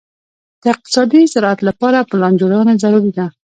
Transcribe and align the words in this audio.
د 0.61 0.63
اقتصادي 0.73 1.21
زراعت 1.33 1.59
لپاره 1.69 2.07
پلان 2.09 2.33
جوړونه 2.41 2.71
ضروري 2.83 3.11
ده. 3.17 3.25